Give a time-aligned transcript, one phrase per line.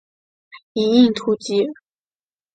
[0.73, 1.73] 以应图谶。